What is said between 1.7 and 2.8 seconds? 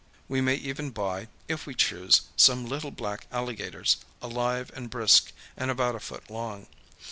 choose, some